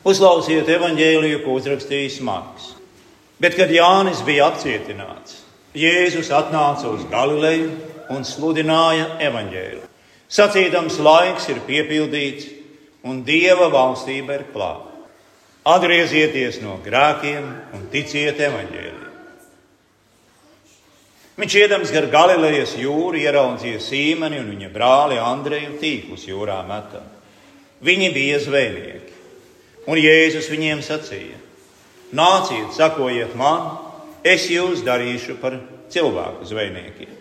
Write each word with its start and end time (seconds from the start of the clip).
Uzklausiet 0.00 0.68
evaņģēliju, 0.72 1.42
ko 1.44 1.58
uzrakstījis 1.58 2.22
Marks. 2.24 2.70
Bet, 3.40 3.52
kad 3.56 3.68
Jānis 3.72 4.22
bija 4.24 4.46
apcietināts, 4.48 5.42
Jēzus 5.76 6.30
atnāca 6.32 6.88
uz 6.88 7.02
Galileju 7.10 7.68
un 8.10 8.24
sludināja 8.24 9.18
evaņģēlu. 9.28 9.82
Sacīdams, 10.30 10.96
laiks 11.04 11.50
ir 11.52 11.60
piepildīts 11.66 12.48
un 13.04 13.20
Dieva 13.26 13.68
valstība 13.72 14.38
ir 14.38 14.46
klāta. 14.54 14.88
Atgriezieties 15.68 16.62
no 16.64 16.78
grēkiem 16.80 17.52
un 17.76 17.86
ticiet 17.92 18.40
evaņģēlijam. 18.40 19.06
Viņš 21.40 21.54
iedams 21.60 21.92
gar 21.92 22.08
Galilejas 22.12 22.72
jūru 22.80 23.20
ieraudzīja 23.20 23.84
Sīmeni 23.84 24.40
un 24.40 24.48
viņa 24.52 24.72
brāli 24.72 25.20
Andreju 25.20 25.76
tīklus 25.80 26.26
jūrā 26.28 26.58
metam. 26.68 27.04
Viņi 27.84 28.10
bija 28.16 28.40
zvejnieki. 28.44 29.09
Un 29.88 30.00
Jēzus 30.00 30.50
viņiem 30.52 30.82
sacīja: 30.84 31.38
Nāciet, 32.16 32.74
sakojiet 32.76 33.36
man, 33.38 33.78
es 34.26 34.48
jūs 34.50 34.84
darīšu 34.84 35.38
par 35.40 35.56
cilvēku 35.92 36.48
zvejniekiem. 36.48 37.16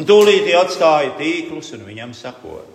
Un 0.00 0.06
tūlīt 0.08 0.48
atstāja 0.56 1.12
tīklus 1.18 1.74
un 1.76 1.84
viņam 1.84 2.14
sakoja. 2.16 2.66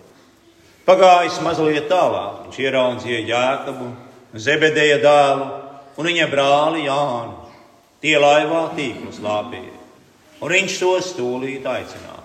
Pagājis 0.86 1.40
mazliet 1.42 1.88
tālāk, 1.90 2.44
viņš 2.46 2.60
ieraudzīja 2.62 3.22
Jēkabu, 3.26 3.88
Zebedeja 4.36 5.00
dēlu 5.02 5.48
un 5.98 6.10
viņa 6.12 6.28
brāli 6.30 6.84
Jānu. 6.86 7.40
Tie 8.04 8.14
laivā 8.22 8.68
tīklus 8.78 9.18
lāpīja, 9.24 9.74
un 10.44 10.54
viņš 10.54 10.76
tos 10.78 11.14
tūlīt 11.18 11.66
aicināja. 11.66 12.22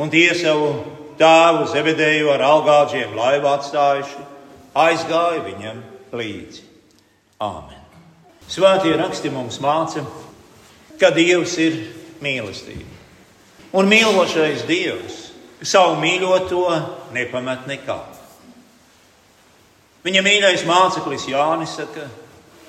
Un 0.00 0.10
tie 0.10 0.32
savu 0.34 0.72
tēvu 1.20 1.68
Zebedeju 1.70 2.32
ar 2.34 2.42
algāģiem 2.48 3.14
laivā 3.14 3.54
atstājuši, 3.60 4.26
aizgāja 4.74 5.44
viņam 5.46 5.78
līdzi. 6.12 6.64
Āmen! 7.40 7.80
Svētie 8.50 8.96
raksti 8.98 9.30
mums 9.30 9.60
māca, 9.62 10.02
ka 11.00 11.12
Dievs 11.14 11.54
ir 11.62 11.76
mīlestība. 12.22 12.88
Un 13.78 13.86
mīlošais 13.86 14.64
Dievs 14.66 15.20
savu 15.62 16.00
mīļoto 16.00 16.64
nepamet 17.14 17.68
nekā. 17.70 17.98
Viņa 20.02 20.24
mīļais 20.24 20.64
māceklis 20.66 21.28
Jānis 21.30 21.76
saka, 21.78 22.08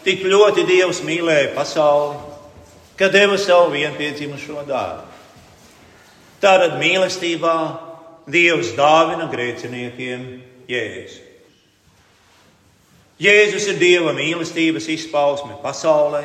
tik 0.05 0.25
ļoti 0.27 0.67
Dievs 0.67 1.01
mīlēja 1.07 1.53
pasauli, 1.55 2.19
ka 2.99 3.09
deva 3.09 3.39
savu 3.41 3.71
vienpiedzimušo 3.73 4.67
dēlu. 4.67 5.07
Tātad 6.43 6.77
mīlestībā 6.81 7.55
Dievs 8.29 8.75
dāvina 8.77 9.25
grēciniekiem 9.31 10.29
Jēzu. 10.69 11.30
Jēzus 13.21 13.67
ir 13.69 13.77
Dieva 13.77 14.15
mīlestības 14.17 14.87
izpausme 14.89 15.59
pasaulē 15.61 16.23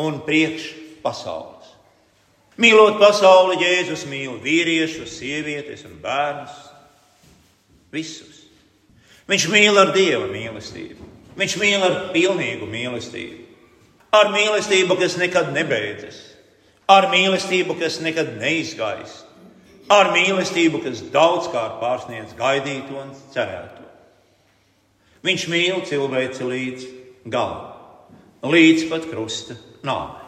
un 0.00 0.22
priekš 0.24 0.70
pasaules. 1.04 1.74
Mīlot 2.56 2.96
pasauli, 3.00 3.58
Jēzus 3.60 4.06
mīl 4.08 4.38
vīriešus, 4.40 5.18
sievietes 5.18 5.84
un 5.84 5.98
bērnus. 6.00 6.54
Visus. 7.92 8.44
Viņš 9.28 9.48
mīl 9.52 9.76
ar 9.80 9.92
Dieva 9.92 10.30
mīlestību. 10.30 11.10
Viņš 11.36 11.58
mīl 11.60 11.84
ar 11.84 11.98
pilnīgu 12.14 12.70
mīlestību. 12.70 13.40
Ar 14.14 14.30
mīlestību, 14.32 14.96
kas 15.00 15.18
nekad 15.18 15.52
nebeidzas. 15.52 16.20
Ar 16.88 17.10
mīlestību, 17.12 17.76
kas 17.80 17.98
nekad 18.04 18.36
neizgaist. 18.38 19.26
Ar 19.92 20.14
mīlestību, 20.14 20.80
kas 20.86 21.02
daudzkārt 21.12 21.80
pārsniedz 21.82 22.36
gaidīto 22.38 23.00
un 23.02 23.10
cerēto. 23.34 23.83
Viņš 25.24 25.46
mīl 25.48 25.80
cilvēci 25.88 26.48
līdz 26.48 26.88
galam, 27.32 27.72
līdz 28.44 28.88
pat 28.90 29.06
krusta 29.08 29.56
nāvei. 29.86 30.20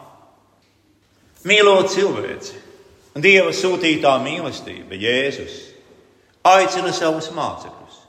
Mīlot 1.47 1.91
cilvēci, 1.93 2.63
Dieva 3.17 3.49
sūtītā 3.53 4.11
mīlestība, 4.21 4.97
Jēzus, 4.97 5.53
aicina 6.45 6.91
savus 6.93 7.29
mācekļus, 7.33 8.01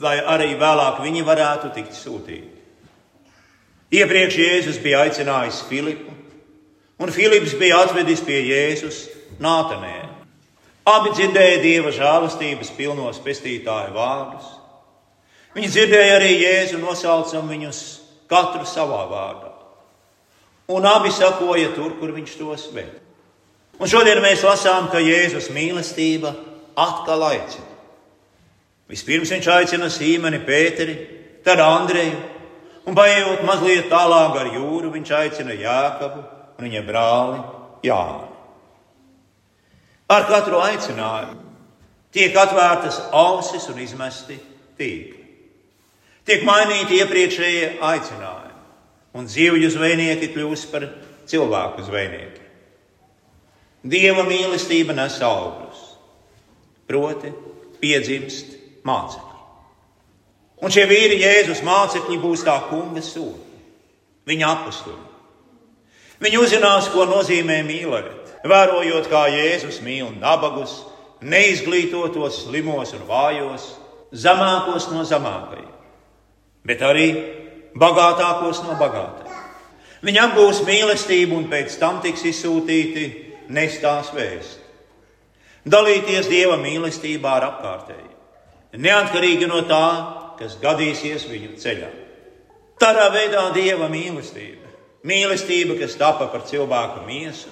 lai 0.00 0.18
arī 0.20 0.50
vēlāk 0.60 1.00
viņi 1.04 1.22
varētu 1.24 1.70
tikt 1.76 1.96
sūtīti. 1.96 2.50
Iepriekš 3.94 4.40
Jēzus 4.40 4.80
bija 4.82 5.04
aicinājis 5.04 5.62
Filipu, 5.68 6.12
un 6.98 7.12
Filips 7.12 7.54
bija 7.60 7.84
atvedis 7.84 8.24
pie 8.24 8.40
Jēzus 8.48 9.04
Nātanē. 9.44 9.96
Abi 10.88 11.14
dzirdēja 11.14 11.62
Dieva 11.62 11.92
žēlastības 11.94 12.72
pilnos 12.76 13.20
pestītāju 13.24 13.94
vārdus. 13.94 14.50
Viņi 15.54 15.70
dzirdēja 15.70 16.16
arī 16.18 16.32
Jēzu 16.40 16.80
nosaucam 16.82 17.46
viņus 17.50 17.80
katru 18.30 18.66
savā 18.66 19.04
vārdā. 19.10 19.52
Un 20.74 20.86
abi 20.88 21.12
sakoja 21.12 21.70
tur, 21.76 21.94
kur 22.00 22.14
viņš 22.14 22.36
tos 22.40 22.66
ved. 22.74 22.90
Un 23.78 23.90
šodien 23.90 24.22
mēs 24.22 24.42
lasām, 24.46 24.88
ka 24.90 25.02
Jēzus 25.02 25.50
mīlestība 25.54 26.32
atkal 26.78 27.22
aicina. 27.28 27.70
Vispirms 28.90 29.32
viņš 29.32 29.48
aicina 29.50 29.88
Sīmeni, 29.90 30.42
Pēteri, 30.44 30.94
tad 31.44 31.60
Andreju, 31.62 32.18
un 32.86 32.96
paiet 32.96 33.42
mazliet 33.46 33.88
tālāk 33.92 34.38
ar 34.40 34.52
jūru, 34.54 34.92
viņš 34.92 35.12
aicina 35.18 35.56
Jākabu 35.56 36.22
un 36.58 36.68
viņa 36.68 36.84
brāli 36.86 37.40
Jānu. 37.86 38.30
Ar 40.14 40.26
katru 40.28 40.60
aicinājumu 40.60 41.40
tiek 42.14 42.36
atvērtas 42.36 43.00
ausis 43.16 43.66
un 43.72 43.80
izmesti 43.82 44.36
tīkli. 44.78 45.23
Tiek 46.24 46.44
mainīti 46.46 47.02
iepriekšējie 47.02 47.66
aicinājumi, 47.84 48.62
un 49.20 49.26
zivju 49.28 49.68
zvejnieki 49.74 50.30
kļūst 50.32 50.70
par 50.72 50.86
cilvēku 51.28 51.84
zvejniekiem. 51.84 52.46
Dieva 53.84 54.24
mīlestība 54.24 54.96
nes 54.96 55.18
augļus, 55.20 55.82
proti, 56.88 57.32
piedzimst 57.82 58.54
mācekļi. 58.88 59.42
Un 60.64 60.72
šie 60.72 60.86
vīri 60.88 61.20
Jēzus 61.20 61.60
mācekļi 61.66 62.16
būs 62.22 62.46
tā 62.46 62.56
kunga 62.70 63.04
sūta, 63.04 63.60
viņa 64.24 64.48
apakstuļi. 64.54 65.04
Viņi 66.24 66.40
uzzinās, 66.40 66.88
ko 66.94 67.04
nozīmē 67.10 67.60
mīlēt, 67.68 68.32
vērojot, 68.48 69.12
kā 69.12 69.26
Jēzus 69.34 69.82
mīl 69.84 70.08
nabagus, 70.22 70.78
neizglītotos, 71.20 72.46
slimos 72.46 72.96
un 72.96 73.04
vājos, 73.12 73.68
zemākos 74.24 74.88
no 74.94 75.04
zemākajiem 75.04 75.73
bet 76.66 76.82
arī 76.82 77.08
bagātākos 77.78 78.62
no 78.64 78.76
bagātajiem. 78.80 79.32
Viņam 80.04 80.34
būs 80.36 80.60
mīlestība, 80.66 81.36
un 81.38 81.46
pēc 81.48 81.78
tam 81.80 82.00
tiks 82.04 82.26
izsūtīti 82.28 83.04
nestās 83.54 84.10
vēsti. 84.12 84.60
Dalīties 85.64 86.28
dieva 86.28 86.58
mīlestībā 86.60 87.38
ar 87.38 87.46
apkārtējiem, 87.46 88.10
neatkarīgi 88.84 89.48
no 89.48 89.62
tā, 89.68 89.86
kas 90.36 90.58
gadīsies 90.60 91.24
viņu 91.30 91.54
ceļā. 91.62 91.88
Tādā 92.80 93.06
veidā 93.14 93.46
dieva 93.54 93.88
mīlestība, 93.88 94.68
mīlestība, 95.08 95.78
kas 95.80 95.96
tapa 95.96 96.28
par 96.28 96.44
cilvēku 96.44 97.06
miesu, 97.08 97.48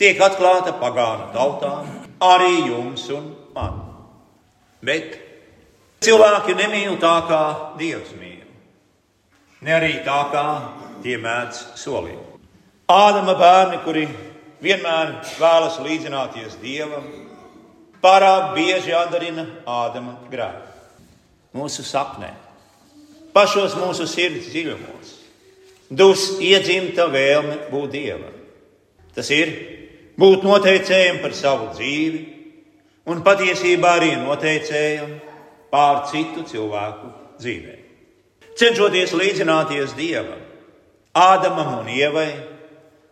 tiek 0.00 0.20
atklāta 0.22 0.72
pagānu 0.80 1.28
tautām, 1.34 1.92
arī 2.24 2.70
jums 2.70 3.04
un 3.12 3.28
man. 3.52 3.82
Bet 4.80 5.18
Cilvēki 6.06 6.54
nemīl 6.54 7.00
tā, 7.02 7.16
kā 7.26 7.42
Dievs 7.80 8.12
mīl, 8.14 8.44
ne 9.66 9.72
arī 9.74 9.96
tā, 10.06 10.20
kā 10.30 10.44
tie 11.02 11.16
mēdz 11.18 11.62
solīt. 11.80 12.20
Ādama 12.86 13.34
bērni, 13.34 13.80
kuri 13.82 14.04
vienmēr 14.62 15.16
vēlas 15.40 15.80
līdzināties 15.82 16.60
Dievam, 16.62 17.08
pārāk 17.98 18.54
bieži 18.54 18.94
atdarina 18.94 19.48
Ādama 19.66 20.14
grēku. 20.30 20.70
Mūsu 21.58 21.82
sapnē, 21.82 22.30
pašos 23.34 23.74
mūsu 23.74 24.06
sirds 24.06 24.46
dziļumos, 24.52 25.12
dus 25.90 26.36
iedzimta 26.38 27.10
vēlme 27.10 27.64
būt 27.72 27.94
Dievam. 27.98 28.40
Tas 29.16 29.34
ir 29.34 29.56
būt 30.14 30.46
noteicējam 30.46 31.18
par 31.24 31.34
savu 31.34 31.72
dzīvi 31.74 32.26
un 33.10 33.26
patiesībā 33.26 33.96
arī 33.98 34.14
noteicējam 34.22 35.16
pār 35.76 36.06
citu 36.08 36.46
cilvēku 36.48 37.12
dzīvēm. 37.36 37.82
Cenšoties 38.56 39.12
līdzināties 39.12 39.92
Dievam, 39.96 40.40
Ādamam 41.16 41.78
un 41.80 41.88
Ievai, 41.88 42.30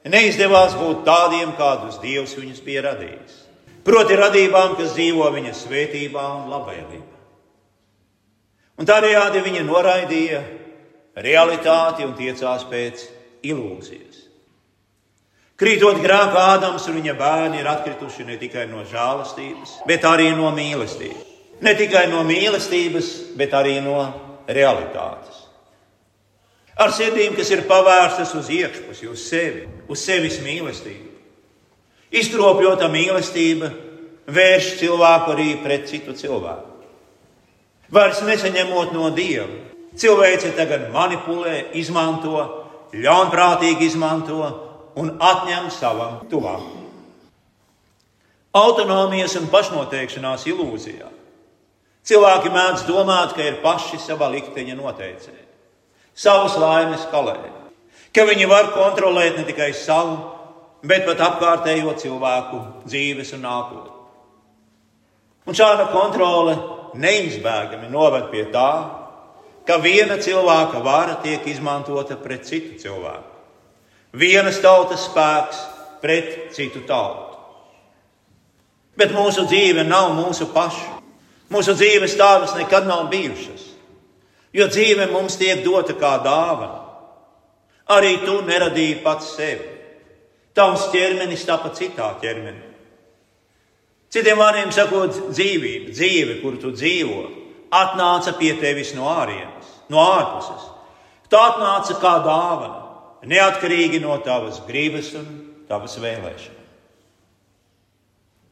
neizdevās 0.09 0.77
būt 0.77 1.05
tādiem, 1.05 1.53
kādus 1.57 2.01
Dievs 2.03 2.35
viņus 2.37 2.63
bija 2.65 2.85
radījis. 2.85 3.41
Proti, 3.85 4.17
radībām, 4.17 4.77
kas 4.79 4.95
dzīvo 4.97 5.29
viņa 5.33 5.53
svētībā 5.57 6.25
un 6.39 6.53
labvēlībā. 6.53 7.19
Un 8.81 8.89
tādējādi 8.89 9.45
viņa 9.45 9.65
noraidīja 9.69 10.41
realitāti 11.25 12.05
un 12.09 12.17
tiecās 12.17 12.65
pēc 12.69 13.05
ilūzijas. 13.45 14.25
Krītot 15.61 16.01
grēkā, 16.03 16.49
Ādams 16.57 16.89
un 16.91 16.99
viņa 16.99 17.15
bērni 17.21 17.61
ir 17.61 17.69
atkrituši 17.71 18.27
ne 18.27 18.41
tikai 18.41 18.67
no 18.73 18.83
žēlastības, 18.89 19.79
bet 19.89 20.09
arī 20.09 20.33
no 20.35 20.51
mīlestības. 20.57 21.34
Ne 21.63 21.75
tikai 21.79 22.09
no 22.11 22.25
mīlestības, 22.27 23.37
bet 23.39 23.55
arī 23.55 23.79
no 23.85 24.01
realitātes. 24.51 25.45
Ar 26.75 26.91
sirdīm, 26.91 27.37
kas 27.39 27.53
ir 27.55 27.69
pavērstas 27.69 28.35
uz 28.35 28.51
iekšpusi, 28.51 29.07
uz 29.07 29.23
sevi, 29.29 29.69
uz 29.87 30.01
sevis 30.03 30.41
mīlestību. 30.43 31.13
Izkropļota 32.15 32.89
mīlestība 32.91 33.71
vērš 34.27 34.75
cilvēku 34.81 35.35
arī 35.35 35.49
pret 35.63 35.87
citu 35.91 36.15
cilvēku. 36.19 36.73
Vairs 37.95 38.23
nesaņemot 38.27 38.95
no 38.95 39.11
Dieva. 39.15 39.63
Cilvēks 39.95 40.57
tagad 40.59 40.89
manipulē, 40.91 41.69
izmanto, 41.79 42.41
ļaunprātīgi 42.91 43.87
izmanto 43.87 44.41
un 44.99 45.13
atņem 45.23 45.69
savam 45.71 46.25
tuvākam. 46.31 46.83
Autonomijas 48.55 49.37
un 49.39 49.47
pašnoteikšanās 49.51 50.47
ilūzijā. 50.51 51.07
Cilvēki 52.05 52.53
mēdz 52.53 52.85
domāt, 52.89 53.33
ka 53.33 53.45
ir 53.45 53.63
paši 53.63 53.99
sava 54.03 54.29
likteņa 54.35 54.77
noteicēji, 54.77 55.45
savas 56.13 56.59
laimes 56.61 57.07
kalēji, 57.13 57.53
ka 58.13 58.27
viņi 58.29 58.49
var 58.51 58.75
kontrolēt 58.75 59.39
ne 59.41 59.45
tikai 59.49 59.71
savu, 59.79 60.19
bet 60.85 61.07
pat 61.09 61.23
apkārtējo 61.25 61.95
cilvēku 62.03 62.61
dzīves 62.85 63.33
un 63.39 63.45
nākotni. 63.47 63.95
Un 65.49 65.57
šāda 65.57 65.89
kontrole 65.93 66.55
neizbēgami 67.01 67.89
noved 67.93 68.29
pie 68.33 68.47
tā, 68.53 68.71
ka 69.65 69.79
viena 69.81 70.19
cilvēka 70.21 70.81
vara 70.85 71.17
tiek 71.25 71.45
izmantota 71.49 72.17
pret 72.21 72.45
citu 72.49 72.77
cilvēku. 72.81 73.33
Vienas 74.15 74.61
tautas 74.63 75.09
spēks 75.09 75.63
pret 76.05 76.53
citu 76.55 76.85
tautu. 76.87 77.33
Bet 78.95 79.11
mūsu 79.17 79.49
dzīve 79.49 79.83
nav 79.89 80.13
mūsu 80.15 80.53
paša. 80.55 81.01
Mūsu 81.53 81.75
dzīves 81.77 82.17
tādas 82.19 82.55
nekad 82.57 82.87
nav 82.89 83.09
bijušas. 83.13 83.71
Jo 84.55 84.69
dzīve 84.71 85.09
mums 85.11 85.37
tiek 85.37 85.65
dota 85.65 85.97
kā 85.99 86.17
dāvana. 86.25 86.81
Arī 87.95 88.17
tu 88.25 88.39
neradīji 88.47 89.03
pats 89.05 89.35
sevi. 89.37 89.73
Tavs 90.55 90.87
ķermenis 90.93 91.45
tāpat 91.45 91.81
citā 91.81 92.13
ķermenī. 92.23 92.71
Citiem 94.15 94.39
vārdiem 94.39 94.71
sakot, 94.71 95.17
dzīvība, 95.35 95.91
dzīve, 95.91 96.37
kur 96.39 96.55
tu 96.63 96.71
dzīvo, 96.71 97.25
atnāca 97.75 98.37
pie 98.39 98.53
tevis 98.61 98.93
no 98.95 99.09
ārienes, 99.11 99.73
no 99.91 99.99
ārpuses. 99.99 100.69
Tā 101.27 101.41
atnāca 101.51 101.97
kā 101.99 102.13
dāvana, 102.23 102.85
neatkarīgi 103.27 103.99
no 104.05 104.15
tavas 104.23 104.61
gribas 104.69 105.11
un 105.19 105.27
tavas 105.67 105.99
vēlēšanas. 105.99 106.63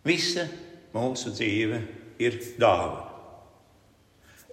Visa 0.03 0.49
mūsu 0.97 1.31
dzīve 1.31 1.79
ir 2.23 2.39
dāvana. 2.61 3.09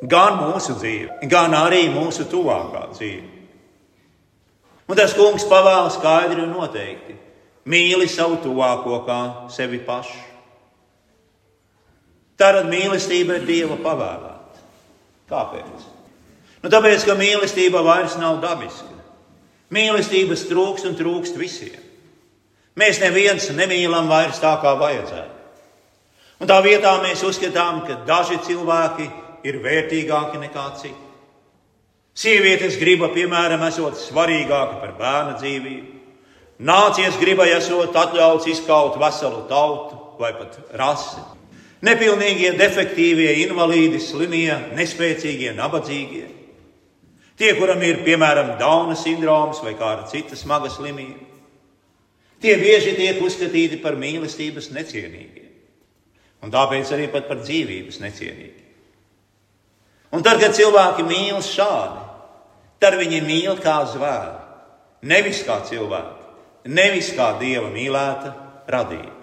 Gan 0.09 0.37
mūsu 0.39 0.77
dzīve, 0.79 1.27
gan 1.31 1.53
arī 1.57 1.89
mūsu 1.91 2.25
tuvākā 2.31 2.85
dzīve. 2.93 3.27
Un 4.89 4.97
tas 4.97 5.13
kungs 5.13 5.45
pavēl 5.49 5.89
skaidri 5.93 6.45
un 6.45 6.53
noteikti: 6.55 7.17
mīli 7.69 8.07
savu 8.09 8.39
tuvāko 8.43 9.03
kā 9.05 9.19
sevi 9.53 9.81
pašu. 9.85 10.17
Tātad 12.39 12.69
mīlestība 12.71 13.35
ir 13.35 13.47
Dieva 13.47 13.75
pavēlēta. 13.83 14.63
Kāpēc? 15.29 15.89
Nu, 16.63 16.71
tāpēc, 16.71 17.03
ka 17.07 17.15
mīlestība 17.19 17.83
vairs 17.83 18.15
nav 18.19 18.39
dabiska. 18.43 18.95
Mīlestības 19.75 20.47
trūkst 20.49 20.87
un 20.89 20.95
trūkst 20.97 21.35
visiem. 21.37 21.75
Mēs 22.79 23.01
neviens 23.03 23.49
nemīlam 23.53 24.07
vairs 24.09 24.39
tā, 24.41 24.55
kā 24.63 24.71
vajadzētu. 24.79 25.38
Un 26.39 26.47
tā 26.47 26.61
vietā 26.63 26.93
mēs 27.03 27.19
uzskatām, 27.27 27.81
ka 27.83 27.99
daži 28.07 28.37
cilvēki 28.47 29.09
ir 29.47 29.59
vērtīgāki 29.63 30.39
nekā 30.39 30.65
citi. 30.79 31.07
Sievietes 32.19 32.77
griba, 32.79 33.09
piemēram, 33.15 33.61
esot 33.67 33.99
svarīgāka 33.99 34.79
par 34.79 34.93
bērna 34.99 35.35
dzīvību. 35.39 35.97
Nācies 36.67 37.15
gribai 37.19 37.49
esot 37.55 37.95
atļauts 37.95 38.47
izkaut 38.51 38.97
veselu 38.99 39.45
tautu 39.51 39.99
vai 40.19 40.33
pat 40.35 40.57
rasi. 40.79 41.21
Nepilnīgie, 41.87 42.51
defektīvie, 42.59 43.29
invalīdi, 43.45 44.01
slimie, 44.03 44.51
nespēcīgie, 44.75 45.53
nabadzīgie. 45.55 46.25
Tie, 47.39 47.53
kuram 47.55 47.83
ir 47.87 48.01
piemēram 48.03 48.57
Dauna 48.59 48.97
sindroms 48.99 49.61
vai 49.63 49.77
kāda 49.79 50.09
cita 50.11 50.35
smaga 50.35 50.67
slimība, 50.71 51.23
tie 52.43 52.57
bieži 52.59 52.97
tiek 52.99 53.21
uzskatīti 53.23 53.79
par 53.83 53.95
mīlestības 53.99 54.73
necienīgiem 54.75 55.48
un 56.43 56.53
tāpēc 56.53 56.93
arī 56.95 57.07
par 57.11 57.41
dzīvības 57.41 57.99
necienīgi. 58.03 58.65
Un 60.15 60.23
tad, 60.25 60.39
kad 60.41 60.55
cilvēki 60.57 61.05
mīl 61.05 61.41
šādi, 61.45 62.01
tad 62.81 62.97
viņi 62.97 63.21
mīl 63.25 63.59
kā 63.61 63.77
zvēru, 63.91 64.37
nevis 65.05 65.43
kā 65.45 65.59
cilvēku, 65.67 66.15
nevis 66.73 67.11
kā 67.17 67.33
dieva 67.39 67.69
mīlēta 67.73 68.33
radība. 68.69 69.15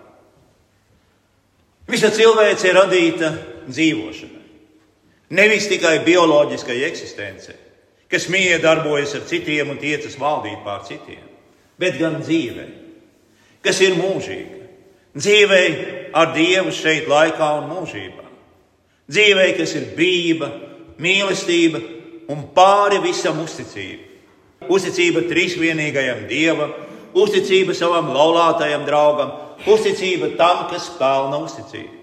Visa 1.87 2.11
cilvēce 2.11 2.67
ir 2.67 2.75
radīta 2.75 3.31
dzīvošanai, 3.67 4.45
nevis 5.39 5.69
tikai 5.71 6.01
bioloģiskai 6.07 6.81
eksistencei, 6.89 7.59
kas 8.11 8.29
mīja 8.31 8.59
darbojas 8.63 9.15
ar 9.19 9.27
citiem 9.27 9.71
un 9.75 9.79
tiecas 9.83 10.19
valdīt 10.19 10.63
pār 10.67 10.83
citiem, 10.87 11.23
bet 11.79 11.99
gan 11.99 12.21
dzīvei, 12.23 12.69
kas 13.63 13.83
ir 13.87 13.99
mūžīga. 13.99 14.56
Dzīvei 15.17 15.69
ar 16.17 16.33
Dievu 16.37 16.73
šeit, 16.75 17.09
laikā 17.09 17.49
un 17.61 17.71
mūžībā. 17.73 18.25
Dzīvei, 19.09 19.53
kas 19.57 19.73
ir 19.79 19.91
bība, 19.97 20.51
mīlestība 21.01 21.81
un 22.33 22.43
pāri 22.57 23.01
visam 23.05 23.39
uzticība. 23.43 24.03
Uzticība 24.73 25.23
trīsvienīgajam 25.31 26.25
Dievam, 26.29 26.73
uzticība 27.17 27.75
savam 27.77 28.11
laulātajam 28.13 28.87
draugam, 28.89 29.33
uzticība 29.69 30.35
tam, 30.37 30.67
kas 30.73 30.89
pelna 30.99 31.41
uzticību. 31.45 31.95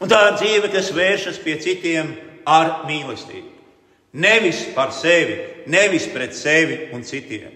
Un 0.00 0.10
tā 0.12 0.20
ir 0.28 0.40
dzīve, 0.40 0.72
kas 0.74 0.92
vēršas 0.92 1.38
pie 1.44 1.56
citiem 1.62 2.12
ar 2.44 2.82
mīlestību. 2.88 3.52
Nevis 4.16 4.62
par 4.76 4.92
sevi, 4.96 5.38
nevis 5.72 6.08
pret 6.12 6.36
sevi 6.36 6.88
un 6.96 7.04
citiem. 7.04 7.52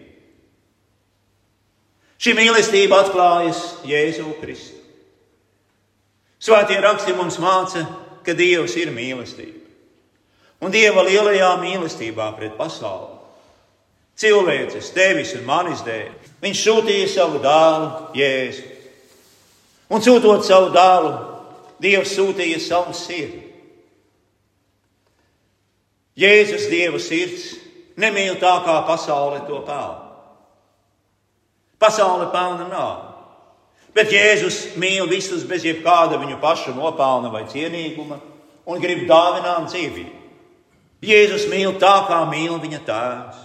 Šī 2.21 2.35
mīlestība 2.37 2.99
atklājas 3.01 3.63
Jēzu 3.89 4.35
Kristu. 4.43 4.77
Svētie 6.41 6.77
raksti 6.81 7.15
mums 7.17 7.39
māca, 7.41 7.85
ka 8.25 8.35
Dievs 8.37 8.77
ir 8.81 8.93
mīlestība. 8.93 9.61
Un 10.61 10.73
Dieva 10.73 11.05
lielajā 11.07 11.55
mīlestībā 11.61 12.27
pret 12.37 12.59
pasauli, 12.59 13.17
cilvēces, 14.21 14.93
tevis 14.93 15.33
un 15.39 15.47
manis 15.49 15.81
dēļ, 15.87 16.11
Viņš 16.41 16.61
sūtīja 16.65 17.09
savu 17.13 17.41
dēlu 17.45 17.89
Jēzu. 18.17 18.63
Un 19.93 20.05
sūtot 20.05 20.47
savu 20.47 20.71
dēlu, 20.73 21.11
Dievs 21.81 22.15
sūtīja 22.17 22.61
savu 22.65 22.95
sirdi. 22.97 23.43
Jēzus 26.21 26.69
Dieva 26.69 27.01
sirds 27.01 27.55
nemīl 28.01 28.37
tā, 28.41 28.59
kā 28.65 28.81
pasaule 28.89 29.41
to 29.49 29.61
pelna. 29.65 30.10
Pasaule 31.81 32.29
pelna 32.33 32.67
nāvi. 32.69 33.07
Bet 33.97 34.13
Jēzus 34.15 34.77
mīl 34.79 35.09
visus 35.11 35.43
bez 35.49 35.65
jebkāda 35.67 36.21
viņu 36.21 36.39
paša 36.43 36.75
nopelna 36.77 37.33
vai 37.33 37.47
cienīguma 37.51 38.21
un 38.71 38.83
grib 38.83 39.07
dāvināt 39.09 39.67
dzīvību. 39.73 40.19
Jēzus 41.01 41.49
mīl 41.51 41.79
tā, 41.81 41.95
kā 42.07 42.21
mīl 42.29 42.59
viņa 42.61 42.81
tēvs. 42.87 43.39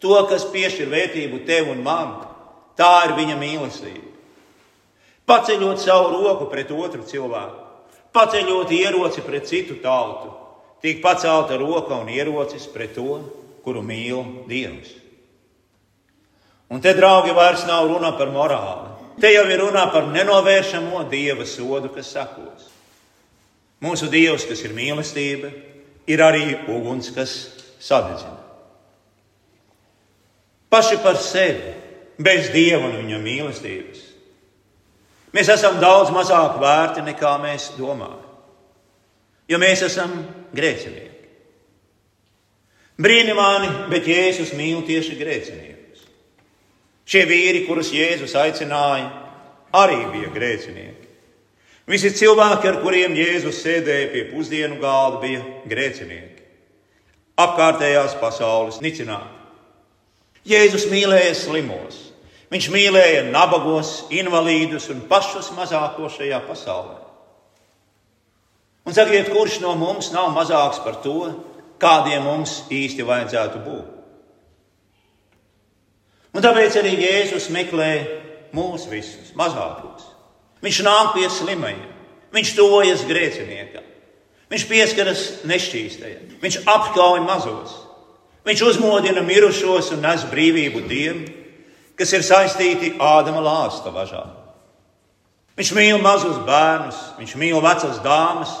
To, 0.00 0.14
kas 0.30 0.48
piešķir 0.48 0.88
vērtību 0.88 1.42
tev 1.44 1.68
un 1.74 1.82
man, 1.84 2.14
tā 2.80 3.04
ir 3.06 3.18
viņa 3.18 3.36
mīlestība. 3.36 4.06
Paceļot 5.28 5.82
savu 5.84 6.08
roku 6.16 6.48
pret 6.50 6.72
otru 6.72 7.04
cilvēku, 7.06 7.60
paceļot 8.16 8.72
ieroci 8.74 9.22
pret 9.22 9.44
citu 9.46 9.76
tautu, 9.84 10.32
tiek 10.82 11.04
pacelta 11.04 11.60
roka 11.60 12.00
un 12.00 12.08
ierocis 12.10 12.64
pret 12.72 12.96
to, 12.96 13.20
kuru 13.62 13.84
mīl 13.84 14.24
Dievs. 14.48 14.96
Un 16.70 16.80
te, 16.82 16.92
draugi, 16.94 17.34
vairs 17.34 17.64
nav 17.66 17.88
runa 17.90 18.12
par 18.18 18.30
morāli. 18.30 18.90
Te 19.20 19.32
jau 19.34 19.44
ir 19.50 19.58
runa 19.60 19.88
par 19.92 20.06
nenovēršamo 20.08 21.02
dieva 21.10 21.44
sodu, 21.44 21.90
kas 21.92 22.12
sakos. 22.14 22.68
Mūsu 23.82 24.08
dievs, 24.12 24.46
kas 24.48 24.62
ir 24.64 24.76
mīlestība, 24.76 25.50
ir 26.06 26.22
arī 26.22 26.44
uguns, 26.70 27.10
kas 27.14 27.34
sadedzina. 27.82 28.38
Paši 30.70 31.00
par 31.02 31.18
sevi, 31.18 31.74
bez 32.20 32.52
dieva 32.54 32.86
un 32.86 33.00
viņa 33.00 33.18
mīlestības. 33.24 34.06
Mēs 35.34 35.50
esam 35.50 35.78
daudz 35.82 36.12
mazāk 36.14 36.58
vērti 36.62 37.02
nekā 37.06 37.34
mēs 37.42 37.72
domājam, 37.78 38.22
jo 39.50 39.58
mēs 39.62 39.82
esam 39.86 40.14
grēcinieki. 40.54 41.08
Brīnumaini, 43.00 43.70
bet 43.90 44.08
Jēzus 44.10 44.52
mīl 44.58 44.82
tieši 44.86 45.16
grēcinieku. 45.18 45.79
Šie 47.10 47.24
vīri, 47.26 47.64
kurus 47.66 47.90
Jēzus 47.90 48.36
aicināja, 48.38 49.08
arī 49.74 50.04
bija 50.12 50.28
grēcinieki. 50.30 51.08
Visi 51.90 52.12
cilvēki, 52.14 52.68
ar 52.70 52.76
kuriem 52.84 53.16
Jēzus 53.18 53.64
sēdēja 53.64 54.12
pie 54.12 54.28
pusdienu 54.30 54.78
galda, 54.82 55.18
bija 55.24 55.42
grēcinieki. 55.66 56.36
apkārtējās 57.40 58.18
pasaules 58.20 58.80
nicināt. 58.84 59.28
Jēzus 60.44 60.86
mīlēja 60.92 61.34
slimos, 61.36 61.98
viņš 62.52 62.66
mīlēja 62.72 63.22
nabagos, 63.30 64.06
invalīdus 64.12 64.90
un 64.92 65.02
pašus 65.08 65.50
mazākos 65.56 66.18
šajā 66.18 66.40
pasaulē. 66.48 66.98
Un 68.88 68.96
sakiet, 68.96 69.28
kurš 69.32 69.60
no 69.60 69.74
mums 69.76 70.10
nav 70.12 70.32
mazāks 70.36 70.80
par 70.84 71.00
to, 71.04 71.32
kādiem 71.80 72.24
mums 72.24 72.62
īsti 72.72 73.06
vajadzētu 73.06 73.64
būt? 73.64 73.99
Un 76.30 76.44
tāpēc 76.44 76.76
arī 76.78 76.94
Jēzus 77.00 77.48
meklē 77.50 77.90
mūs 78.54 78.86
visus, 78.90 79.32
mazākos. 79.38 80.06
Viņš 80.62 80.82
nāk 80.86 81.14
pie 81.16 81.26
slimajiem, 81.32 81.86
viņš 82.34 82.54
tojas 82.58 83.04
grēciniekam, 83.08 83.86
viņš 84.52 84.66
pieskaras 84.68 85.22
nešķīstajiem, 85.48 86.36
viņš 86.42 86.60
apkauj 86.68 87.22
mazos, 87.24 87.76
viņš 88.46 88.64
uzmodina 88.68 89.24
mirušos 89.24 89.90
un 89.96 90.04
nes 90.04 90.26
brīvību 90.30 90.84
tiem, 90.90 91.22
kas 91.98 92.12
ir 92.16 92.24
saistīti 92.24 92.94
Ādama 93.00 93.42
lāsta 93.44 93.92
važā. 93.92 94.22
Viņš 95.58 95.72
mīl 95.76 95.98
mazus 96.00 96.38
bērnus, 96.46 96.98
viņš 97.18 97.34
mīl 97.40 97.58
vecas 97.60 97.98
dāmas, 98.04 98.52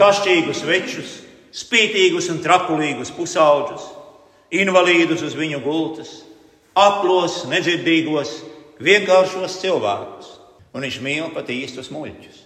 kašķīgus 0.00 0.62
večus, 0.66 1.12
spītīgus 1.54 2.30
un 2.32 2.40
trapulīgus 2.42 3.12
pusauģus, 3.14 3.84
invalīdus 4.54 5.22
uz 5.26 5.36
viņu 5.38 5.60
gultas, 5.62 6.10
aplos, 6.76 7.44
nedzirdīgos, 7.48 8.32
vienkāršos 8.82 9.60
cilvēkus, 9.62 10.32
un 10.76 10.84
viņš 10.84 10.98
mīl 11.04 11.30
pat 11.34 11.48
īstus 11.52 11.88
muļķus. 11.94 12.42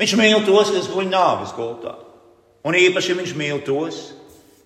Viņš 0.00 0.14
mīl 0.20 0.42
tos, 0.44 0.72
kas 0.72 0.88
guļ 0.92 1.10
nāves 1.12 1.52
gultā, 1.56 1.94
un 2.66 2.76
īpaši 2.76 3.16
viņš 3.20 3.34
mīl 3.36 3.60
tos, 3.64 4.00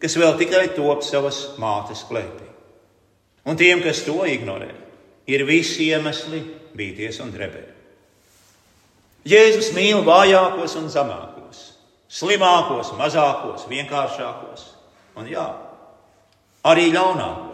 kas 0.01 0.17
vēl 0.19 0.39
tikai 0.41 0.71
top 0.77 1.05
savas 1.07 1.43
mātes 1.61 2.03
klēpī. 2.09 2.47
Un 3.47 3.59
tiem, 3.59 3.83
kas 3.83 4.03
to 4.07 4.21
ignorē, 4.29 4.71
ir 5.31 5.45
visi 5.49 5.91
iemesli 5.91 6.43
bīties 6.77 7.21
un 7.25 7.31
drebēt. 7.35 7.77
Jēzus 9.29 9.75
mīl 9.77 10.01
vājākos 10.07 10.79
un 10.81 10.89
zemākos, 10.93 11.61
slimākos, 12.09 12.95
mazākos, 12.97 13.67
vienkāršākos 13.69 14.65
un 15.21 15.29
jā, 15.29 15.45
arī 16.65 16.89
ļaunākos. 16.95 17.50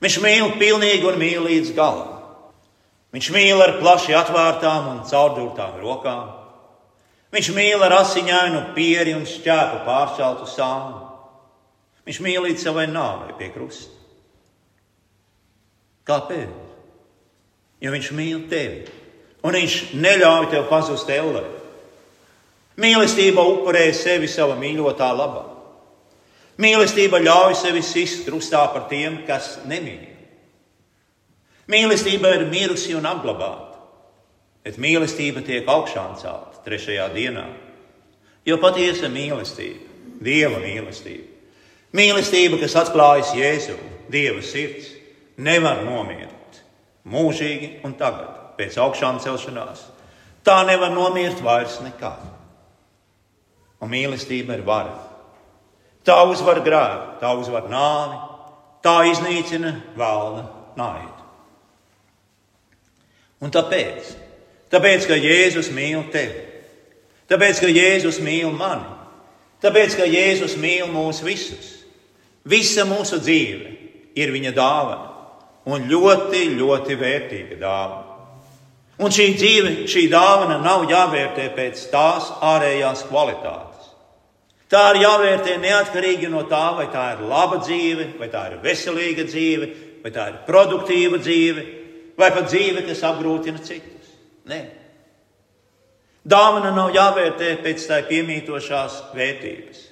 Viņš 0.00 0.16
mīl 0.24 0.54
pilnīgi 0.60 1.04
un 1.08 1.18
mīl 1.20 1.44
līdz 1.44 1.74
galam. 1.76 2.16
Viņš 3.12 3.30
mīl 3.34 3.60
ar 3.60 3.76
plaši 3.80 4.14
atvērtām 4.16 4.88
un 4.94 5.00
caurdurtām 5.08 5.80
rokām. 5.82 6.30
Viņš 7.34 7.50
mīl 7.54 7.82
ar 7.84 7.98
asiņainu 8.00 8.62
pieri 8.74 9.14
un 9.14 9.26
šķēpu 9.28 9.82
pārceltu 9.86 10.48
sānu. 10.50 11.04
Viņš 12.06 12.20
mīl 12.24 12.46
līdz 12.46 12.64
savai 12.64 12.86
nāvei 12.90 13.36
pie 13.38 13.50
krusta. 13.54 13.92
Kāpēc? 16.08 16.54
Jo 17.80 17.92
viņš 17.94 18.10
mīl 18.16 18.42
tevi, 18.50 18.82
un 19.46 19.56
viņš 19.56 19.76
neļauj 19.96 20.50
tev 20.52 20.66
pazust 20.68 21.08
ellē. 21.12 21.44
Mīlestība 22.80 23.44
upurē 23.44 23.86
sevi 23.96 24.28
sava 24.28 24.56
mīļotā 24.58 25.10
labā. 25.16 25.44
Mīlestība 26.60 27.22
ļauj 27.22 27.54
sevi 27.56 27.80
sist 27.84 28.26
krustā 28.26 28.66
par 28.74 28.88
tiem, 28.90 29.22
kas 29.28 29.58
nemīl. 29.68 30.10
Mīlestība 31.70 32.34
ir 32.34 32.48
mirusi 32.50 32.96
un 32.98 33.06
apglabāta, 33.06 33.78
bet 34.66 34.76
mīlestība 34.82 35.44
tiek 35.46 35.68
augšām 35.70 36.16
celta 36.20 36.60
trešajā 36.66 37.06
dienā. 37.14 37.46
Jo 38.44 38.58
patiesa 38.60 39.08
mīlestība, 39.12 39.86
Dieva 40.20 40.58
mīlestība, 40.60 41.28
mīlestība, 41.96 42.58
kas 42.60 42.76
atklājas 42.76 43.32
Jēzu, 43.38 43.78
Dieva 44.12 44.42
sirds, 44.44 44.90
nevar 45.40 45.80
nomirt 45.86 46.60
mūžīgi 47.08 47.80
un 47.86 47.94
tagad, 47.96 48.56
pēc 48.58 48.76
augšām 48.82 49.20
celšanās. 49.24 49.86
Tā 50.44 50.60
nevar 50.68 50.92
nomirt 50.92 51.40
vairs 51.44 51.78
nekad. 51.84 52.20
Un 53.80 53.92
mīlestība 53.92 54.58
ir 54.58 54.64
vara. 54.66 55.09
Tā 56.06 56.16
uzvar 56.28 56.62
grēku, 56.64 57.18
tā 57.20 57.30
uzvar 57.36 57.66
nāvi, 57.70 58.18
tā 58.84 58.96
iznīcina 59.10 59.74
vēlna 59.98 60.46
naidu. 60.78 61.26
Un 63.40 63.52
tāpēc, 63.52 64.14
tāpēc, 64.72 65.06
ka 65.08 65.16
Jēzus 65.16 65.70
mīl 65.72 66.02
tevi, 66.12 66.42
tāpēc, 67.30 67.60
ka 67.62 67.68
Jēzus 67.72 68.20
mīl 68.24 68.52
mani, 68.52 68.88
tāpēc, 69.64 69.96
ka 70.00 70.08
Jēzus 70.08 70.56
mīl 70.60 70.88
mūs 70.92 71.22
visus, 71.24 71.70
visa 72.44 72.84
mūsu 72.88 73.20
dzīve 73.20 73.76
ir 74.16 74.32
viņa 74.34 74.52
dāvana 74.56 75.10
un 75.70 75.88
ļoti, 75.88 76.46
ļoti 76.56 76.96
vērtīga 77.00 77.60
dāvana. 77.60 78.06
Un 79.00 79.12
šī 79.14 79.30
dzīve, 79.32 79.70
šī 79.88 80.08
dāvana 80.12 80.58
nav 80.60 80.84
jāvērtē 80.90 81.46
pēc 81.56 81.86
tās 81.92 82.28
ārējās 82.44 83.06
kvalitātes. 83.08 83.69
Tā 84.70 84.82
ir 84.92 85.00
jāvērtē 85.02 85.56
neatkarīgi 85.58 86.28
no 86.30 86.44
tā, 86.46 86.64
vai 86.76 86.86
tā 86.92 87.08
ir 87.16 87.24
laba 87.26 87.58
dzīve, 87.58 88.12
vai 88.20 88.28
tā 88.30 88.44
ir 88.52 88.60
veselīga 88.62 89.26
dzīve, 89.26 89.70
vai 90.04 90.12
tā 90.14 90.28
ir 90.30 90.36
produktīva 90.46 91.18
dzīve, 91.18 91.64
vai 92.18 92.30
pat 92.30 92.46
dzīve, 92.52 92.84
kas 92.86 93.02
apgrūtina 93.08 93.58
citus. 93.66 94.12
Nē. 94.46 94.60
Dāvana 96.30 96.70
nav 96.76 96.92
jāvērtē 96.94 97.56
pēc 97.64 97.86
tā 97.88 97.98
piemītošās 98.06 99.00
vērtības. 99.16 99.86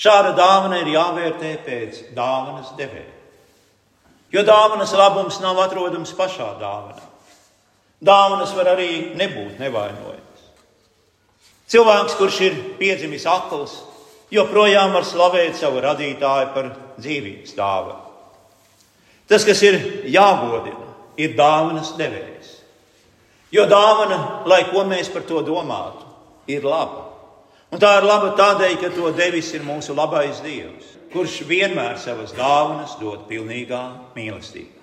Šāda 0.00 0.32
dāvana 0.38 0.80
ir 0.80 0.94
jāvērtē 0.94 1.54
pēc 1.66 2.04
dāvanas 2.16 2.72
devēja. 2.78 3.16
Jo 4.32 4.44
dāvanas 4.46 4.94
labums 4.96 5.40
nav 5.42 5.58
atrodams 5.60 6.14
pašā 6.16 6.54
dāvanā. 6.62 7.04
Dāvanas 8.00 8.54
var 8.56 8.72
arī 8.72 9.10
nebūt 9.18 9.58
nevainojams. 9.60 10.09
Cilvēks, 11.70 12.16
kurš 12.18 12.38
ir 12.46 12.58
piedzimis 12.80 13.26
akls, 13.30 13.76
joprojām 14.34 14.94
var 14.96 15.06
slavēt 15.06 15.58
savu 15.58 15.82
radītāju 15.84 16.52
par 16.54 16.70
dzīvības 16.98 17.54
dāvanu. 17.58 18.00
Tas, 19.30 19.46
kas 19.46 19.62
ir 19.62 19.78
jāgodina, 20.10 20.88
ir 21.20 21.36
dāvanas 21.38 21.94
devējs. 21.98 22.56
Jo 23.54 23.66
dāvana, 23.70 24.18
lai 24.50 24.64
ko 24.70 24.82
mēs 24.86 25.10
par 25.14 25.22
to 25.26 25.44
domātu, 25.46 26.06
ir 26.50 26.66
laba. 26.66 27.06
Un 27.70 27.78
tā 27.78 27.96
ir 28.00 28.06
laba 28.06 28.32
tādēļ, 28.38 28.80
ka 28.82 28.90
to 28.94 29.12
devis 29.14 29.52
ir 29.54 29.62
mūsu 29.66 29.94
labais 29.94 30.42
Dievs 30.42 30.96
kurš 31.12 31.40
vienmēr 31.48 31.98
savas 31.98 32.34
dāvanas 32.36 32.94
dod 33.00 33.26
pilnīgā 33.30 33.82
mīlestībā. 34.14 34.78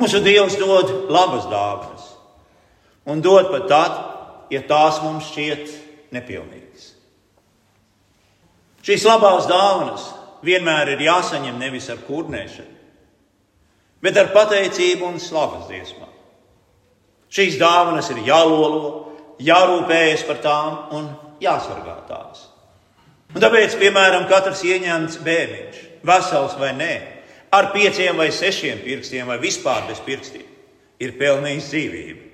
Mūsu 0.00 0.22
Dievs 0.24 0.56
dod 0.56 1.10
labas 1.12 1.44
dāvanas, 1.50 2.06
un 3.12 3.20
dod 3.24 3.50
pat 3.52 3.68
tad, 3.68 3.98
ja 4.52 4.60
tās 4.68 5.00
mums 5.02 5.30
šķiet 5.32 5.72
nepilnīgas. 6.12 6.90
Šīs 8.82 9.06
labās 9.06 9.46
dāvanas 9.50 10.08
vienmēr 10.44 10.94
ir 10.96 11.04
jāsaņem 11.06 11.58
nevis 11.60 11.88
ar 11.92 12.02
kurnēšanu, 12.06 12.80
bet 14.02 14.18
ar 14.18 14.32
pateicību 14.34 15.06
un 15.06 15.20
slavas 15.22 15.68
dziesmām. 15.70 16.10
Šīs 17.32 17.56
dāvanas 17.60 18.10
ir 18.12 18.24
jālolo, 18.26 19.12
jārūpējas 19.40 20.26
par 20.28 20.42
tām 20.44 20.96
un 20.98 21.06
jāsargā 21.42 21.94
tās. 22.10 22.48
Un 23.32 23.40
tāpēc, 23.40 23.78
piemēram, 23.80 24.26
katrs 24.28 24.60
ieņemts 24.68 25.22
bērniņš, 25.24 25.78
vesels 26.04 26.58
vai 26.60 26.74
nē, 26.76 26.92
ar 27.54 27.70
pieciem 27.72 28.18
vai 28.18 28.28
sešiem 28.34 28.82
pirkstiem 28.84 29.30
vai 29.30 29.38
vispār 29.40 29.86
bez 29.88 30.02
pirkstiem, 30.04 30.44
ir 31.00 31.16
pelnījis 31.16 31.70
dzīvību. 31.72 32.31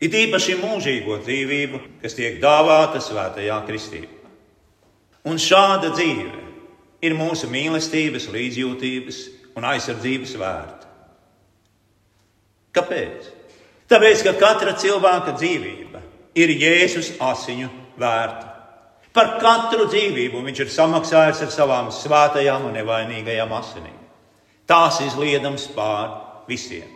It 0.00 0.12
īpaši 0.12 0.58
mūžīgo 0.60 1.16
dzīvību, 1.24 1.80
kas 2.02 2.16
tiek 2.18 2.36
dāvāta 2.42 3.00
svētajā 3.00 3.56
kristībā. 3.68 4.12
Un 5.26 5.40
šāda 5.40 5.90
dzīve 5.94 6.42
ir 7.02 7.16
mūsu 7.16 7.48
mīlestības, 7.50 8.28
līdzjūtības 8.34 9.22
un 9.56 9.66
aizsardzības 9.66 10.34
vērta. 10.40 10.90
Kāpēc? 12.76 13.30
Tāpēc, 13.88 14.24
ka 14.26 14.34
katra 14.36 14.74
cilvēka 14.76 15.32
dzīvība 15.38 16.02
ir 16.36 16.52
Jēzus 16.60 17.14
asiņu 17.22 17.70
vērta. 17.96 18.52
Par 19.16 19.38
katru 19.40 19.86
dzīvību 19.88 20.42
viņš 20.44 20.60
ir 20.60 20.72
samaksājis 20.74 21.46
ar 21.46 21.52
savām 21.54 21.88
svētajām 21.94 22.66
un 22.68 22.76
nevainīgajām 22.76 23.54
asinīm. 23.56 23.96
Tās 24.68 25.00
izliedams 25.06 25.70
pār 25.72 26.10
visiem. 26.50 26.95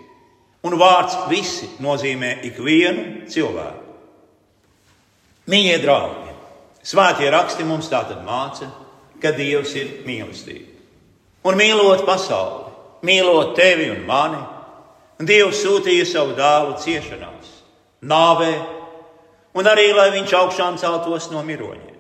Un 0.66 0.76
vārds 0.76 1.16
visi 1.30 1.68
nozīmē 1.80 2.34
ikvienu 2.50 3.26
cilvēku. 3.30 3.86
Mīļie 5.50 5.78
draugi, 5.82 6.34
svētie 6.86 7.30
raksti 7.32 7.64
mums 7.66 7.88
tātad 7.90 8.20
māca, 8.26 8.68
ka 9.20 9.32
Dievs 9.36 9.72
ir 9.80 10.02
mīlestība. 10.06 10.68
Un 11.48 11.56
mīlot 11.56 12.04
pasauli, 12.06 12.68
mīlot 13.08 13.54
tevi 13.56 13.88
un 13.94 14.04
mani, 14.08 14.40
Dievs 15.20 15.62
sūtīja 15.64 16.04
savu 16.08 16.36
dēlu 16.36 16.76
ciešanās, 16.80 17.48
nāvē, 18.04 18.52
un 19.56 19.68
arī 19.68 19.90
lai 19.96 20.10
viņš 20.14 20.36
augšām 20.36 20.76
celtos 20.80 21.30
no 21.32 21.42
miroņiem. 21.44 21.96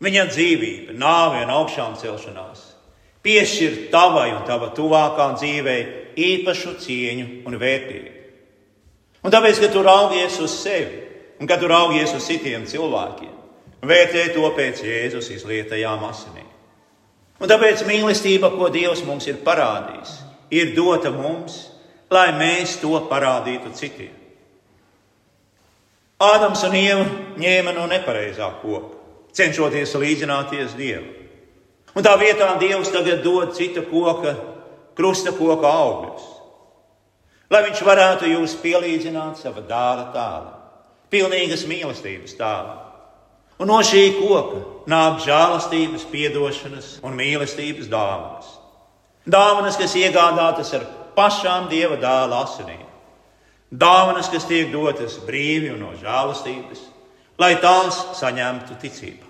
viņa 0.00 0.24
dzīvība, 0.32 0.96
nāve 0.96 1.44
un 1.44 1.52
augšām 1.52 1.96
celšanās 2.00 2.76
piešķir 3.26 3.88
tavai 3.90 4.30
un 4.36 4.44
tava 4.46 4.70
tuvākā 4.76 5.32
dzīvei 5.40 5.80
īpašu 6.16 6.76
cieņu 6.82 7.26
un 7.46 7.58
vērtību. 7.60 8.12
Un 9.26 9.34
tāpēc, 9.34 9.60
kad 9.60 9.72
tu 9.74 9.82
raugies 9.82 10.38
uz 10.42 10.52
sevi 10.54 11.02
un 11.40 11.48
kad 11.48 11.60
tu 11.60 11.68
raugies 11.68 12.14
uz 12.16 12.24
citiem 12.24 12.64
cilvēkiem, 12.68 13.32
vērtē 13.84 14.28
to 14.34 14.48
pēc 14.56 14.82
Jēzus 14.86 15.30
izlietajām 15.34 16.04
asinīm. 16.08 16.46
Un 17.36 17.50
tāpēc 17.50 17.82
mīlestība, 17.84 18.48
ko 18.54 18.70
Dievs 18.72 19.02
mums 19.04 19.26
ir 19.28 19.42
parādījis, 19.44 20.14
ir 20.56 20.72
dota 20.76 21.12
mums, 21.12 21.66
lai 22.10 22.30
mēs 22.38 22.78
to 22.80 22.96
parādītu 23.10 23.74
citiem. 23.76 24.14
Ādams 26.16 26.62
un 26.64 26.74
Ieva 26.78 27.04
ņēma 27.36 27.74
no 27.76 27.84
nepareizā 27.90 28.48
koka, 28.62 28.94
cenšoties 29.36 29.92
līdzināties 30.00 30.76
Dievam. 30.78 31.12
Un 31.96 32.04
tā 32.04 32.14
vietā 32.20 32.54
Dievs 32.60 32.88
tagad 32.92 33.20
dod 33.24 33.52
cita 33.56 33.82
koka, 33.84 34.32
krusta 34.96 35.32
koka 35.36 35.68
augļus, 35.68 36.26
lai 37.52 37.62
viņš 37.68 37.82
varētu 37.86 38.32
jūs 38.32 38.56
pielīdzināt 38.62 39.40
sava 39.42 39.62
dāla 39.66 40.10
tālā, 40.14 40.52
pilnīgas 41.12 41.66
mīlestības 41.70 42.36
tālā. 42.38 42.82
Un 43.56 43.70
no 43.70 43.78
šī 43.80 44.10
koka 44.18 44.60
nāk 44.90 45.22
žēlastības, 45.24 46.04
atdošanas 46.10 46.88
un 47.06 47.16
mīlestības 47.16 47.88
dāvanas. 47.88 48.50
Dāvanas, 49.26 49.78
kas 49.80 49.96
iegādātas 49.98 50.74
ar 50.76 50.84
pašām 51.16 51.70
Dieva 51.70 51.96
dēla 51.98 52.42
asinīm. 52.44 52.84
Dāvanas, 53.72 54.28
kas 54.30 54.44
tiek 54.46 54.68
dotas 54.70 55.16
brīvi 55.26 55.72
un 55.72 55.80
no 55.82 55.94
žēlastības, 55.98 56.84
lai 57.40 57.56
tās 57.62 57.98
saņemtu 58.20 58.76
ticību. 58.82 59.24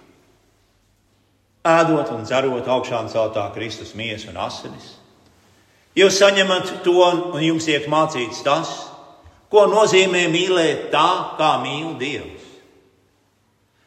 Ēdot 1.66 2.12
un 2.14 2.26
dzerot 2.26 2.68
augšām 2.70 3.08
celtā 3.10 3.46
Kristus 3.54 3.94
miesu 3.98 4.28
un 4.30 4.36
asinis, 4.44 4.92
jūs 5.96 6.18
saņemat 6.20 6.74
to 6.84 7.00
un 7.06 7.40
jums 7.42 7.66
tiek 7.68 7.88
mācīts 7.90 8.42
tas, 8.46 8.72
ko 9.50 9.66
nozīmē 9.70 10.26
mīlēt 10.32 10.90
tā, 10.92 11.08
kā 11.38 11.56
mīl 11.62 11.94
Dievs. 12.00 12.44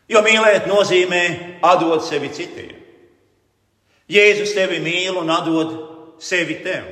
Jo 0.10 0.24
mīlēt 0.26 0.66
nozīmē 0.70 1.24
atdot 1.62 2.02
sevi 2.06 2.32
citiem. 2.34 2.74
Jēzus 4.10 4.56
tevi 4.58 4.80
mīl 4.82 5.20
un 5.22 5.30
atdod 5.30 5.76
sevi 6.24 6.58
tev. 6.64 6.88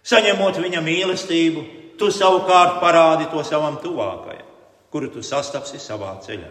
Saņemot 0.00 0.56
viņa 0.62 0.80
mīlestību, 0.80 1.64
tu 2.00 2.08
savukārt 2.08 2.78
parādi 2.80 3.28
to 3.28 3.42
savam 3.44 3.76
tuvākajam, 3.82 4.46
kuru 4.88 5.10
tu 5.12 5.20
sastapsi 5.20 5.76
savā 5.76 6.14
ceļā. 6.24 6.48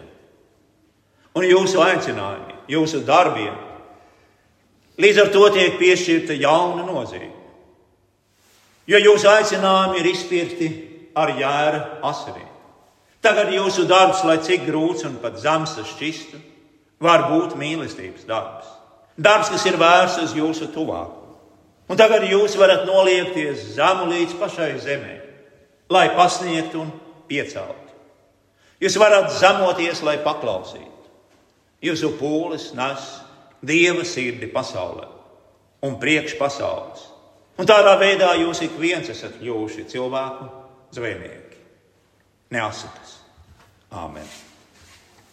Un 1.34 1.46
jūsu 1.46 1.82
aicinājumi, 1.82 2.54
jūsu 2.70 3.02
darbiem, 3.06 3.58
līdz 5.02 5.20
ar 5.24 5.34
to 5.34 5.50
tiek 5.54 5.76
piešķirta 5.82 6.38
jauna 6.38 6.86
nozīme. 6.86 7.39
Jo 8.90 8.98
jūsu 8.98 9.28
aicinājumi 9.30 10.00
ir 10.00 10.08
izpirkti 10.10 10.68
ar 11.14 11.30
jēra 11.38 11.82
asinīm. 12.10 12.48
Tagad 13.22 13.52
jūsu 13.52 13.84
darbs, 13.86 14.24
lai 14.24 14.38
cik 14.42 14.64
grūts 14.66 15.04
un 15.06 15.18
pat 15.22 15.36
zems 15.38 15.76
tas 15.76 15.88
šķistu, 15.92 16.40
var 17.04 17.28
būt 17.28 17.54
mīlestības 17.60 18.26
darbs. 18.28 18.68
Darbs, 19.20 19.50
kas 19.52 19.66
ir 19.68 19.76
vērsts 19.80 20.24
uz 20.24 20.34
jūsu 20.36 20.70
tuvāko. 20.74 21.18
Un 21.90 21.98
tagad 21.98 22.24
jūs 22.24 22.54
varat 22.58 22.86
noliekties 22.88 23.74
zemu 23.76 24.08
līdz 24.10 24.36
pašai 24.40 24.72
zemē, 24.80 25.14
lai 25.90 26.06
pasniegtu 26.16 26.80
un 26.84 26.92
pieceltu. 27.28 27.94
Jūs 28.80 28.96
varat 29.00 29.28
zemoties, 29.36 30.00
lai 30.06 30.16
paklausītu. 30.24 30.86
Jūsu 31.84 32.14
pūles 32.16 32.70
nes 32.76 33.06
dieva 33.66 34.06
sirdi 34.08 34.48
pasaulē 34.52 35.08
un 35.84 35.98
priekš 36.00 36.38
pasaules. 36.40 37.09
Un 37.60 37.68
tādā 37.68 37.92
veidā 38.00 38.30
jūs 38.40 38.62
ik 38.64 38.78
viens 38.80 39.08
esat 39.12 39.34
kļuvuši 39.36 39.84
cilvēku 39.92 40.46
zvejnieki. 40.96 41.58
Neasakas. 42.56 43.18
Āmen. 43.92 44.24